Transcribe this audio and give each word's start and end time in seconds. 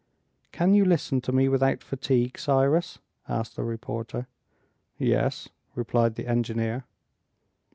"Can 0.51 0.73
you 0.73 0.83
listen 0.83 1.21
to 1.21 1.31
me 1.31 1.47
without 1.47 1.83
fatigue, 1.83 2.39
Cyrus?" 2.39 2.97
asked 3.29 3.55
the 3.55 3.63
reporter. 3.63 4.25
"Yes," 4.97 5.49
replied 5.75 6.15
the 6.15 6.25
engineer. 6.25 6.85